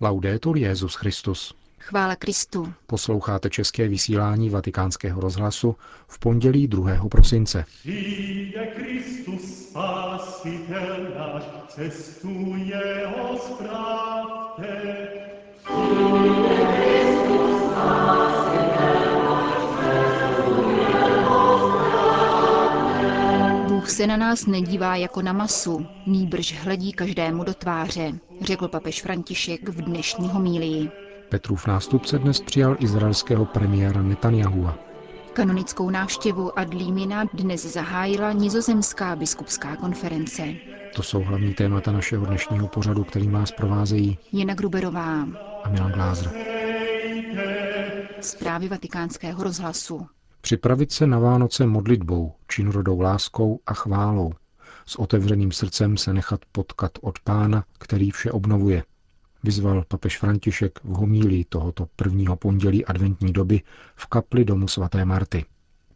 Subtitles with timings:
[0.00, 1.54] Laudetur Jezus Christus.
[1.78, 2.72] Chvála Kristu.
[2.86, 7.08] Posloucháte české vysílání Vatikánského rozhlasu v pondělí 2.
[7.08, 7.64] prosince.
[7.80, 8.74] Přijde
[23.84, 29.02] Bůh se na nás nedívá jako na masu, nýbrž hledí každému do tváře, řekl papež
[29.02, 30.90] František v dnešní homílii.
[31.28, 34.78] Petrův nástupce dnes přijal izraelského premiéra Netanyahua.
[35.32, 40.42] Kanonickou návštěvu Adlímina dnes zahájila nizozemská biskupská konference.
[40.96, 45.26] To jsou hlavní témata našeho dnešního pořadu, který vás provázejí Jena Gruberová
[45.64, 46.30] a Milan Glázer.
[48.20, 50.06] Zprávy vatikánského rozhlasu.
[50.44, 54.32] Připravit se na Vánoce modlitbou, činorodou láskou a chválou.
[54.86, 58.84] S otevřeným srdcem se nechat potkat od pána, který vše obnovuje.
[59.44, 63.60] Vyzval papež František v homílii tohoto prvního pondělí adventní doby
[63.96, 65.44] v kapli domu svaté Marty.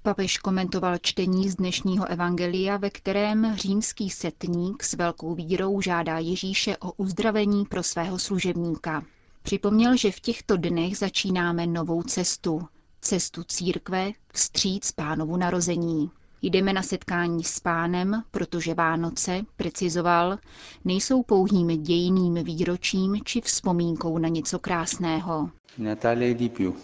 [0.02, 6.76] Papež komentoval čtení z dnešního evangelia, ve kterém římský setník s velkou vírou žádá Ježíše
[6.76, 9.02] o uzdravení pro svého služebníka.
[9.42, 12.68] Připomněl, že v těchto dnech začínáme novou cestu,
[13.00, 16.10] cestu církve vstříc pánovu narození.
[16.42, 20.38] Jdeme na setkání s pánem, protože Vánoce, precizoval,
[20.84, 25.50] nejsou pouhým dějiným výročím či vzpomínkou na něco krásného.
[25.78, 26.74] Natale di più.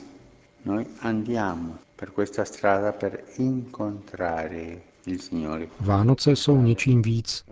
[0.64, 5.66] Noi andiamo per questa strada per incontrare il Signore.
[5.80, 7.44] Vánoce jsou něčím víc.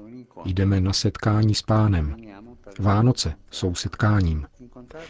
[0.44, 2.16] Jdeme na setkání s pánem.
[2.78, 4.46] Vánoce jsou setkáním.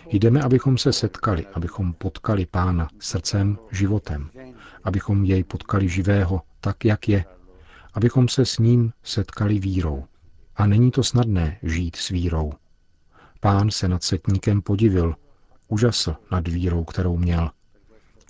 [0.07, 4.31] Jdeme, abychom se setkali, abychom potkali pána srdcem, životem.
[4.85, 7.25] Abychom jej potkali živého, tak, jak je.
[7.95, 10.05] Abychom se s ním setkali vírou.
[10.57, 12.53] A není to snadné žít s vírou.
[13.41, 15.15] Pán se nad setníkem podivil,
[15.69, 17.51] úžasl nad vírou, kterou měl.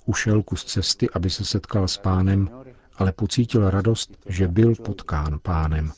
[0.05, 2.49] Ušel kus cesty, aby se setkal s pánem,
[2.95, 5.91] ale pocítil radost, že byl potkán pánem.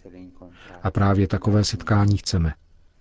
[0.83, 2.53] A právě takové setkání chceme.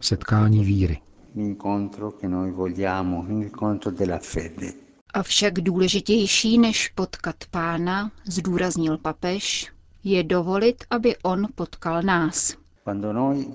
[0.04, 0.98] Setkání víry.
[1.34, 4.72] L'incontro che noi vogliamo, l'incontro della fede.
[5.14, 9.72] Avšak důležitější než potkat pána, zdůraznil papež,
[10.04, 12.56] je dovolit, aby on potkal nás.
[12.84, 13.46] Quando noi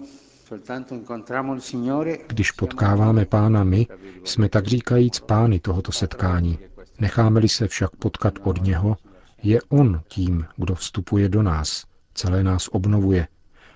[0.47, 3.87] soltanto incontriamo il Signore, Když potkáváme pána my,
[4.23, 6.59] jsme tak říkajíc pány tohoto setkání.
[6.99, 8.97] Necháme-li se však potkat od něho,
[9.43, 13.27] je on tím, kdo vstupuje do nás, celé nás obnovuje,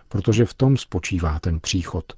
[0.10, 2.14] protože v tom spočívá ten příchod.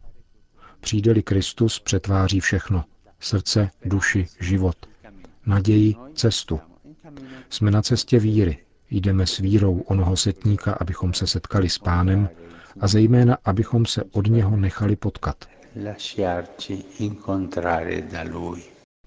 [0.85, 2.83] Přijde-li Kristus, přetváří všechno.
[3.19, 4.75] Srdce, duši, život.
[5.45, 6.59] Naději, cestu.
[7.49, 8.57] Jsme na cestě víry.
[8.89, 12.29] Jdeme s vírou onoho setníka, abychom se setkali s pánem
[12.79, 15.45] a zejména, abychom se od něho nechali potkat.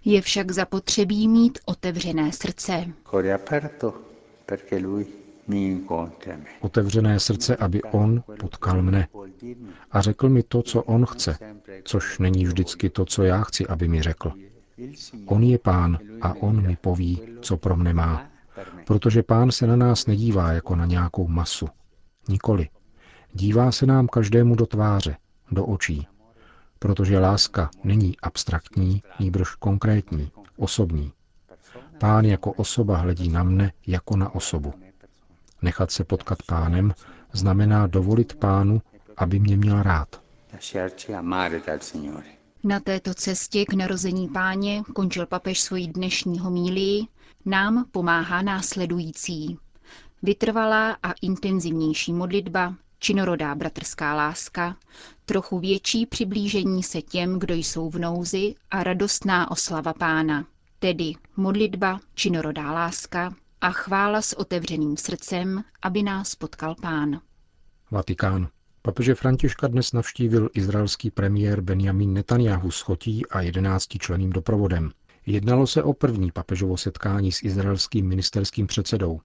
[0.05, 2.85] Je však zapotřebí mít otevřené srdce.
[3.11, 3.95] Cuore aperto
[4.47, 5.07] perché Lui
[5.49, 6.45] mi incontra me.
[6.61, 9.09] Otevřené srdce, aby on potkal mne
[9.91, 11.39] a řekl mi to, co on chce,
[11.85, 14.33] což není vždycky to, co já chci, aby mi řekl.
[15.27, 18.27] On je pán a on mi poví, co pro mne má.
[18.85, 21.69] Protože pán se na nás nedívá jako na nějakou masu.
[22.29, 22.69] Nikoli.
[23.33, 25.17] Dívá se nám každému do tváře,
[25.51, 26.07] do očí.
[26.79, 31.13] Protože láska není abstraktní, nýbrž konkrétní, osobní.
[31.99, 34.75] Pán jako osoba hledí na mne jako na osobu.
[35.63, 36.95] Nechat se potkat pánem
[37.33, 38.83] znamená dovolit pánu,
[39.17, 40.28] aby mě měl rád.
[40.59, 42.27] Lasciarci amare dal Signore.
[42.65, 47.07] Na této cestě k narození páně končil papež svoji dnešní homílii,
[47.45, 49.59] nám pomáhá následující.
[50.23, 54.77] Vytrvalá a intenzivnější modlitba, činorodá bratrská láska,
[55.25, 60.47] trochu větší přiblížení se těm, kdo jsou v nouzi a radostná oslava pána,
[60.79, 67.21] tedy modlitba, činorodá láska a chvála s otevřeným srdcem, aby nás potkal pán.
[67.91, 68.49] Vatikán.
[68.83, 74.91] Papeže Františka dnes navštívil izraelský premiér Benjamin Netanyahu s chotí a jedenácti členým doprovodem.
[75.27, 79.21] Jednalo se o první papežovo setkání s izraelským ministerským předsedou.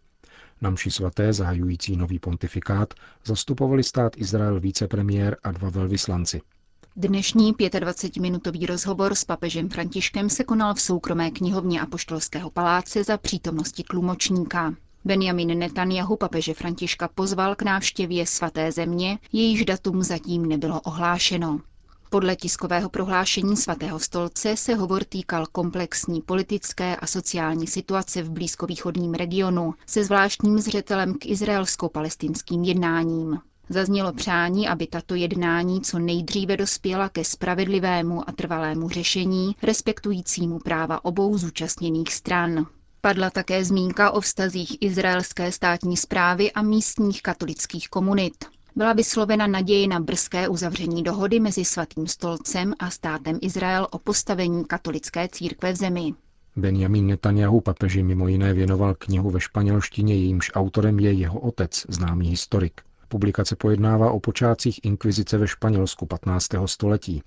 [0.62, 2.94] Na mši svaté zahajující nový pontifikát
[3.26, 6.42] zastupovali stát Izrael vicepremiér a dva velvyslanci.
[6.96, 13.84] Dnešní 25-minutový rozhovor s papežem Františkem se konal v soukromé knihovně Apoštolského paláce za přítomnosti
[13.84, 14.76] tlumočníka.
[15.06, 21.60] Benjamin Netanyahu papeže Františka pozval k návštěvě svaté země, jejíž datum zatím nebylo ohlášeno.
[22.10, 29.14] Podle tiskového prohlášení svatého stolce se hovor týkal komplexní politické a sociální situace v blízkovýchodním
[29.14, 33.40] regionu se zvláštním zřetelem k izraelsko-palestinským jednáním.
[33.70, 41.06] Zaznělo přání, aby tato jednání co nejdříve dospěla ke spravedlivému a trvalému řešení, respektujícímu práva
[41.06, 42.66] obou zúčastněných stran.
[43.06, 48.34] Padla také zmínka o vztazích izraelské státní zprávy a místních katolických komunit.
[48.76, 54.66] Byla vyslovena naděje na brzké uzavření dohody mezi Svatým stolcem a státem Izrael o postavení
[54.66, 56.14] katolické církve v zemi.
[56.56, 62.30] Benjamin Netanyahu papeži mimo jiné věnoval knihu ve španělštině, jejímž autorem je jeho otec, známý
[62.30, 62.82] historik.
[63.08, 66.48] Publikace pojednává o počátcích inkvizice ve Španělsku 15.
[66.66, 67.24] století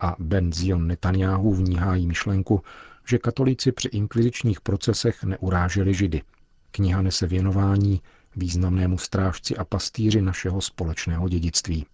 [0.00, 2.62] a Ben Zion Netanyahu v ní hájí myšlenku,
[3.08, 6.22] že katolíci při inkvizičních procesech neuráželi židy.
[6.70, 8.02] Kniha nese věnování
[8.36, 11.86] významnému strážci a pastýři našeho společného dědictví.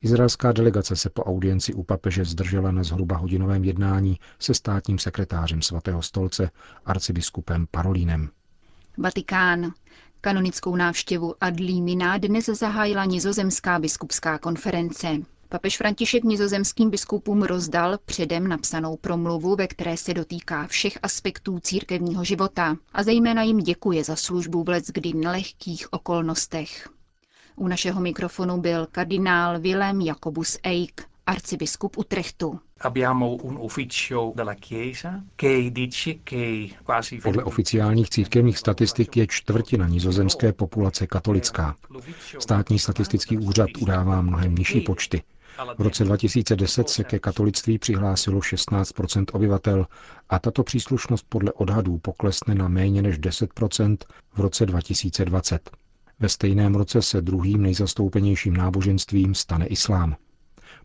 [0.00, 5.62] Izraelská delegace se po audienci u papeže zdržela na zhruba hodinovém jednání se státním sekretářem
[5.62, 6.50] svatého stolce
[6.84, 8.30] arcibiskupem Parolínem.
[8.98, 9.72] Vatikán.
[10.20, 15.08] Kanonickou návštěvu Adlímina dnes zahájila nizozemská biskupská konference.
[15.52, 22.24] Papež František nizozemským biskupům rozdal předem napsanou promluvu, ve které se dotýká všech aspektů církevního
[22.24, 26.88] života a zejména jim děkuje za službu v leckdy nelehkých okolnostech.
[27.56, 32.60] U našeho mikrofonu byl kardinál Willem Jacobus Eik, arcibiskup Utrechtu.
[37.22, 41.76] Podle oficiálních církevních statistik je čtvrtina nizozemské populace katolická.
[42.38, 45.22] Státní statistický úřad udává mnohem nižší počty.
[45.78, 49.86] V roce 2010 se ke katolictví přihlásilo 16% obyvatel
[50.28, 53.96] a tato příslušnost podle odhadů poklesne na méně než 10%
[54.34, 55.70] v roce 2020.
[56.20, 60.16] Ve stejném roce se druhým nejzastoupenějším náboženstvím stane islám.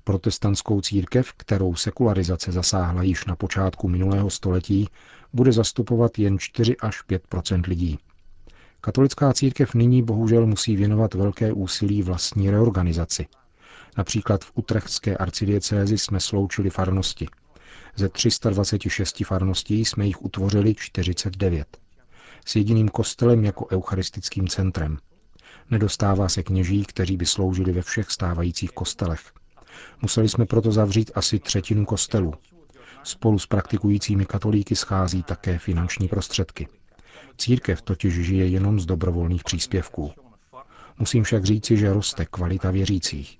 [0.03, 4.87] Protestantskou církev, kterou sekularizace zasáhla již na počátku minulého století,
[5.33, 7.23] bude zastupovat jen 4 až 5
[7.67, 7.99] lidí.
[8.81, 13.25] Katolická církev nyní bohužel musí věnovat velké úsilí vlastní reorganizaci.
[13.97, 17.27] Například v utrechtské arcidiecézi jsme sloučili farnosti.
[17.95, 21.77] Ze 326 farností jsme jich utvořili 49.
[22.45, 24.97] S jediným kostelem jako eucharistickým centrem.
[25.71, 29.33] Nedostává se kněží, kteří by sloužili ve všech stávajících kostelech.
[30.01, 32.33] Museli jsme proto zavřít asi třetinu kostelů.
[33.03, 36.67] Spolu s praktikujícími katolíky schází také finanční prostředky.
[37.37, 40.11] Církev totiž žije jenom z dobrovolných příspěvků.
[40.99, 43.39] Musím však říci, že roste kvalita věřících.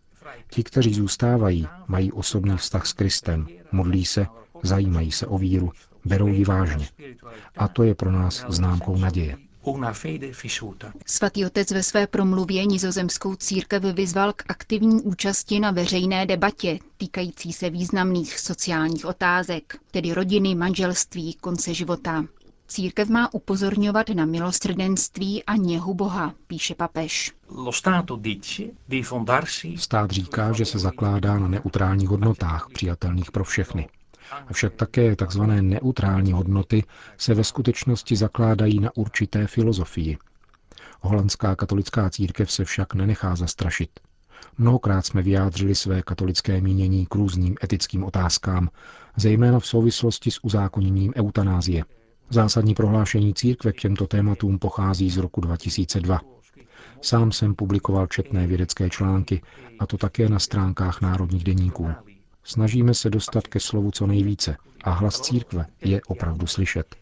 [0.50, 4.28] Ti, kteří zůstávají, mají osobní vztah s Kristem, modlí se,
[4.64, 5.72] zajímají se o víru,
[6.06, 6.88] berou ji vážně.
[7.58, 9.38] A to je pro nás známkou naděje.
[11.06, 17.54] Svatý otec ve své promluvě nizozemskou církev vyzval k aktivní účasti na veřejné debatě týkající
[17.54, 22.26] se významných sociálních otázek, tedy rodiny, manželství, konce života.
[22.68, 27.32] Církev má upozorňovat na milosrdenství a něhu Boha, píše papež.
[29.78, 33.90] Stát říká, že se zakládá na neutrálních hodnotách, přijatelných pro všechny.
[34.48, 35.42] Avšak také tzv.
[35.42, 36.84] neutrální hodnoty
[37.18, 40.18] se ve skutečnosti zakládají na určité filozofii.
[41.02, 43.90] Holandská katolická církev se však nenechá zastrašit.
[44.58, 48.70] Mnohokrát jsme vyjádřili své katolické mínění k různým etickým otázkám,
[49.16, 51.84] zejména v souvislosti s uzákoněním eutanázie.
[52.30, 56.22] Zásadní prohlášení církve k těmto tématům pochází z roku 2002.
[57.02, 59.42] Sám jsem publikoval četné vědecké články,
[59.80, 61.88] a to také na stránkách národních deníků.
[62.44, 66.96] Snažíme se dostat ke slovu co nejvíce a hlas církve je opravdu slyšet.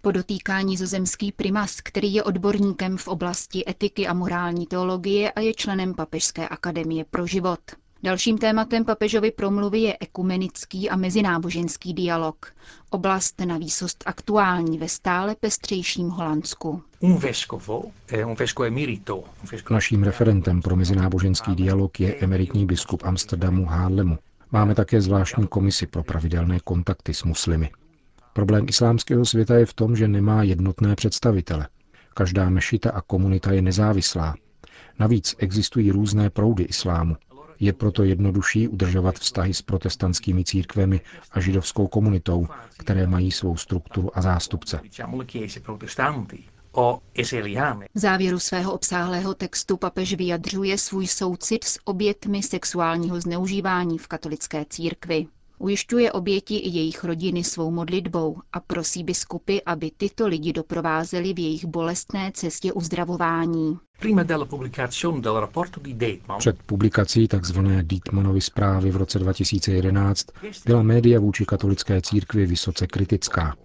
[0.00, 5.94] Podotýká nizozemský primas, který je odborníkem v oblasti etiky a morální teologie a je členem
[5.94, 7.60] Papežské akademie pro život.
[8.02, 12.52] Dalším tématem papežovy promluvy je ekumenický a mezináboženský dialog.
[12.90, 16.82] Oblast na výsost aktuální ve stále pestřejším Holandsku.
[19.70, 24.18] Naším referentem pro mezináboženský dialog je emeritní biskup Amsterdamu Hádlemu.
[24.52, 27.70] Máme také zvláštní komisi pro pravidelné kontakty s muslimy.
[28.32, 31.68] Problém islámského světa je v tom, že nemá jednotné představitele.
[32.14, 34.34] Každá mešita a komunita je nezávislá.
[34.98, 37.16] Navíc existují různé proudy islámu,
[37.60, 41.00] je proto jednodušší udržovat vztahy s protestantskými církvemi
[41.30, 42.46] a židovskou komunitou,
[42.78, 44.80] které mají svou strukturu a zástupce.
[47.94, 54.64] V závěru svého obsáhlého textu papež vyjadřuje svůj soucit s obětmi sexuálního zneužívání v katolické
[54.70, 55.26] církvi.
[55.58, 61.38] Ujišťuje oběti i jejich rodiny svou modlitbou a prosí biskupy, aby tyto lidi doprovázeli v
[61.38, 63.78] jejich bolestné cestě uzdravování.
[66.38, 67.58] Před publikací tzv.
[67.82, 70.26] Dietmanovy zprávy v roce 2011
[70.66, 73.56] byla média vůči katolické církvi vysoce kritická.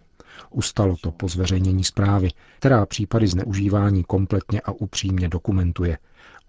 [0.50, 5.97] Ustalo to po zveřejnění zprávy, která případy zneužívání kompletně a upřímně dokumentuje,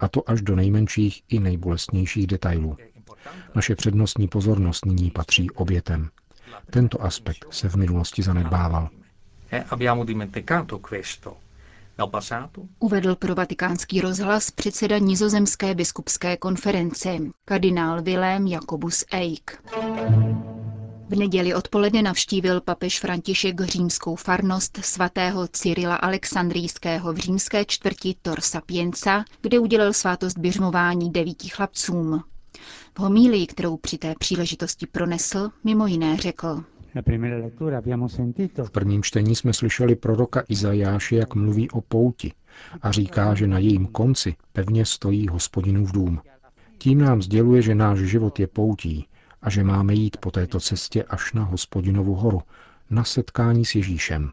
[0.01, 2.77] a to až do nejmenších i nejbolestnějších detailů.
[3.55, 6.09] Naše přednostní pozornost nyní patří obětem.
[6.71, 8.89] Tento aspekt se v minulosti zanedbával.
[12.79, 19.63] Uvedl pro vatikánský rozhlas předseda nizozemské biskupské konference, kardinál Vilém Jakobus Eik.
[21.09, 28.41] V neděli odpoledne navštívil papež František římskou farnost svatého Cyrila Alexandrijského v římské čtvrti Tor
[28.41, 32.23] Sapienza, kde udělal svátost běžmování devíti chlapcům.
[32.97, 36.65] V homílii, kterou při té příležitosti pronesl, mimo jiné řekl.
[38.65, 42.33] V prvním čtení jsme slyšeli proroka Izajáše, jak mluví o pouti
[42.83, 46.21] a říká, že na jejím konci pevně stojí hospodinův dům.
[46.79, 49.09] Tím nám sděluje, že náš život je poutí
[49.43, 52.41] a že máme jít po této cestě až na hospodinovu horu,
[52.91, 54.31] na setkání s Ježíšem.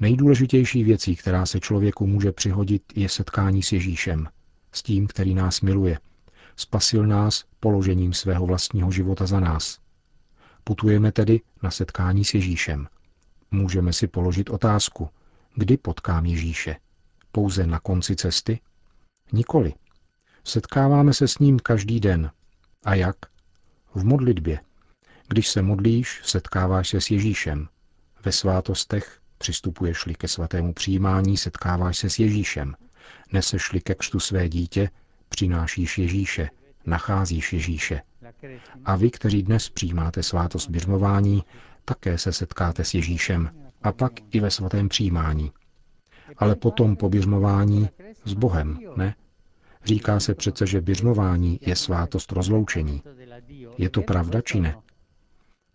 [0.00, 4.28] Nejdůležitější věcí, která se člověku může přihodit, je setkání s Ježíšem,
[4.72, 5.98] s tím, který nás miluje.
[6.56, 9.78] Spasil nás položením svého vlastního života za nás.
[10.64, 12.88] Putujeme tedy na setkání s Ježíšem.
[13.50, 15.08] Můžeme si položit otázku,
[15.54, 16.76] kdy potkám Ježíše?
[17.32, 18.60] Pouze na konci cesty?
[19.32, 19.74] Nikoli.
[20.44, 22.30] Setkáváme se s ním každý den.
[22.84, 23.16] A jak?
[23.94, 24.60] V modlitbě.
[25.28, 27.68] Když se modlíš, setkáváš se s Ježíšem.
[28.24, 32.74] Ve svátostech přistupuješ-li ke svatému přijímání, setkáváš se s Ježíšem.
[33.32, 34.90] Neseš-li ke křtu své dítě,
[35.34, 36.50] přinášíš Ježíše,
[36.86, 38.00] nacházíš Ježíše.
[38.84, 41.42] A vy, kteří dnes přijímáte svátost běžmování,
[41.84, 43.50] také se setkáte s Ježíšem
[43.82, 45.52] a pak i ve svatém přijímání.
[46.36, 47.88] Ale potom po běžmování
[48.24, 49.14] s Bohem, ne?
[49.84, 53.02] Říká se přece, že běžmování je svátost rozloučení.
[53.78, 54.76] Je to pravda či ne?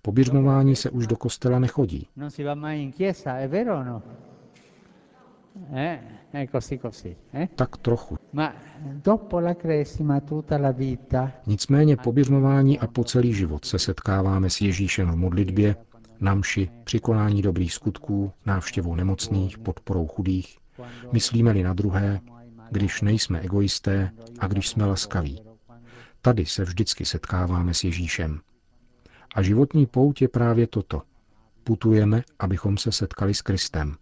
[0.01, 2.08] Po běžmování se už do kostela nechodí.
[5.74, 6.00] Eh,
[7.34, 7.48] eh?
[7.56, 8.18] Tak trochu.
[11.48, 12.13] Nicméně po
[12.79, 15.75] a po celý život se setkáváme s Ježíšem v modlitbě,
[16.20, 20.58] na mši, při konání dobrých skutků, návštěvou nemocných, podporou chudých,
[21.12, 22.20] myslíme-li na druhé,
[22.72, 25.41] když nejsme egoisté a když jsme laskaví.
[26.22, 28.39] Tady se vždycky setkáváme s Ježíšem.
[29.36, 31.01] A životní pout je právě toto.
[31.63, 33.96] Putujeme, abychom se setkali s Kristem.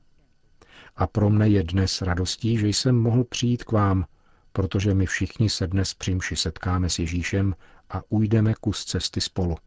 [0.97, 4.05] A pro mne je dnes radostí, že jsem mohl přijít k vám,
[4.53, 7.55] protože my všichni se dnes při mši setkáme s Ježíšem
[7.89, 9.57] a ujdeme kus cesty spolu.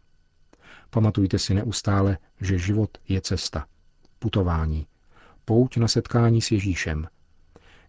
[0.90, 3.66] Pamatujte si neustále, že život je cesta,
[4.18, 4.86] putování,
[5.44, 7.08] pouť na setkání s Ježíšem.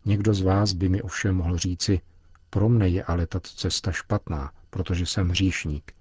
[0.05, 2.01] Někdo z vás by mi ovšem mohl říci,
[2.49, 5.91] pro mne je ale tato cesta špatná, protože jsem hříšník.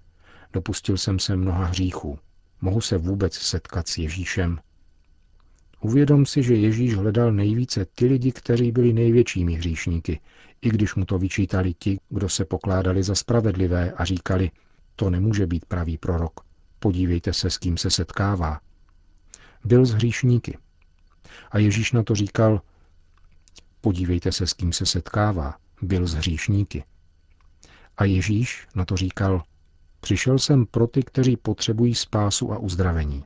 [0.52, 2.18] Dopustil jsem se mnoha hříchů.
[2.61, 4.61] Mohu se vůbec setkat s Ježíšem?
[5.80, 10.20] Uvědom si, že Ježíš hledal nejvíce ty lidi, kteří byli největšími hříšníky,
[10.60, 14.50] i když mu to vyčítali ti, kdo se pokládali za spravedlivé a říkali,
[14.96, 16.40] to nemůže být pravý prorok.
[16.78, 18.60] Podívejte se, s kým se setkává.
[19.64, 20.58] Byl z hříšníky.
[21.50, 22.60] A Ježíš na to říkal,
[23.80, 25.54] podívejte se, s kým se setkává.
[25.82, 26.84] Byl z hříšníky.
[27.96, 29.42] A Ježíš na to říkal,
[30.00, 33.25] přišel jsem pro ty, kteří potřebují spásu a uzdravení.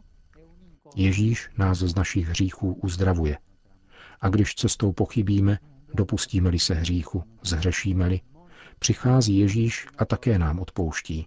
[0.95, 3.39] Ježíš nás z našich hříchů uzdravuje.
[4.21, 5.59] A když cestou pochybíme,
[5.95, 8.21] dopustíme-li se hříchu, zhřešíme-li,
[8.79, 11.27] přichází Ježíš a také nám odpouští.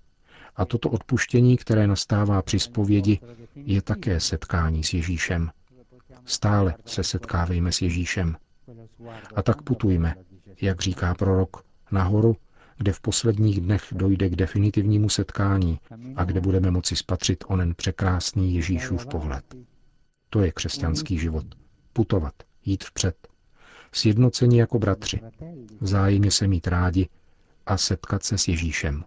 [0.55, 3.19] A toto odpuštění, které nastává při zpovědi,
[3.55, 5.51] je také setkání s Ježíšem.
[6.25, 8.37] Stále se setkávejme s Ježíšem.
[9.35, 10.15] A tak putujme,
[10.61, 12.35] jak říká prorok, nahoru,
[12.77, 15.79] kde v posledních dnech dojde k definitivnímu setkání
[16.15, 19.55] a kde budeme moci spatřit onen překrásný Ježíšův pohled.
[20.29, 21.45] To je křesťanský život.
[21.93, 22.33] Putovat,
[22.65, 23.27] jít vpřed.
[23.91, 25.19] Sjednocení jako bratři.
[25.81, 27.09] Vzájemně se mít rádi
[27.65, 29.03] a setkat se s Ježíšem.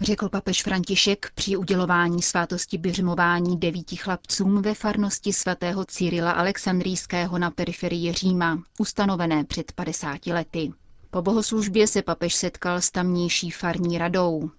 [0.00, 7.50] Řekl papež František při udělování svátosti běžmování devíti chlapcům ve farnosti svatého Cyrila Alexandrijského na
[7.50, 10.72] periferii Říma, ustanovené před 50 lety.
[11.10, 14.50] Po bohoslužbě se papež setkal s tamnější farní radou.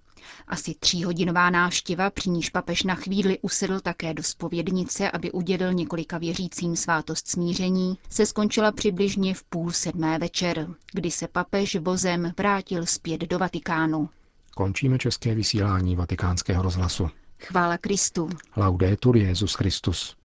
[0.48, 6.18] Asi tříhodinová návštěva, při níž papež na chvíli usedl také do spovědnice, aby udělil několika
[6.18, 12.86] věřícím svátost smíření, se skončila přibližně v půl sedmé večer, kdy se papež vozem vrátil
[12.86, 14.08] zpět do Vatikánu.
[14.56, 17.10] Končíme české vysílání vatikánského rozhlasu.
[17.40, 18.28] Chvála Kristu.
[18.56, 20.19] Laudetur Jezus Christus.